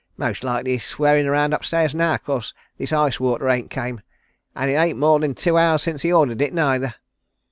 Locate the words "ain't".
3.47-3.69, 4.73-4.97